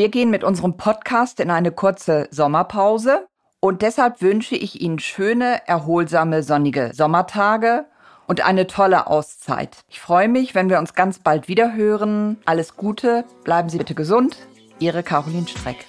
[0.00, 3.28] Wir gehen mit unserem Podcast in eine kurze Sommerpause
[3.60, 7.84] und deshalb wünsche ich Ihnen schöne, erholsame, sonnige Sommertage
[8.26, 9.84] und eine tolle Auszeit.
[9.88, 12.38] Ich freue mich, wenn wir uns ganz bald wieder hören.
[12.46, 14.38] Alles Gute, bleiben Sie bitte gesund.
[14.78, 15.84] Ihre Caroline Streck.